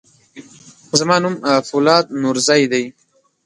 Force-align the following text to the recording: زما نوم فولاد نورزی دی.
زما 0.99 1.15
نوم 1.23 1.35
فولاد 1.69 2.05
نورزی 2.21 2.63
دی. 2.71 2.85